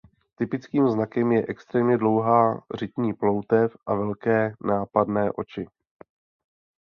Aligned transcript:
Typickým 0.35 0.87
znakem 0.89 1.31
je 1.31 1.45
extrémně 1.49 1.97
dlouhá 1.97 2.63
řitní 2.75 3.13
ploutev 3.13 3.77
a 3.85 3.95
velké 3.95 4.53
nápadné 4.61 5.31
oči. 5.31 5.67